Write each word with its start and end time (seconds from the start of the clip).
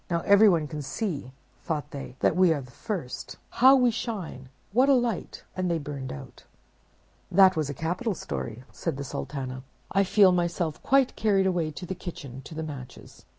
'Now 0.09 0.21
everyone 0.21 0.65
can 0.65 0.81
see,' 0.81 1.31
thought 1.63 1.91
they, 1.91 2.15
'that 2.21 2.35
we 2.35 2.51
are 2.51 2.61
the 2.61 2.71
first. 2.71 3.37
How 3.61 3.75
we 3.75 3.91
shine! 3.91 4.49
what 4.73 4.89
a 4.89 4.95
light!'—and 4.95 5.69
they 5.69 5.77
burned 5.77 6.11
out." 6.11 6.43
"That 7.29 7.55
was 7.55 7.69
a 7.69 7.75
capital 7.75 8.15
story," 8.15 8.63
said 8.71 8.97
the 8.97 9.03
Sultana. 9.03 9.61
"I 9.91 10.03
feel 10.03 10.31
myself 10.31 10.81
quite 10.81 11.15
carried 11.15 11.45
away 11.45 11.69
to 11.73 11.85
the 11.85 11.93
kitchen, 11.93 12.41
to 12.45 12.55
the 12.55 12.63
Matches. 12.63 13.25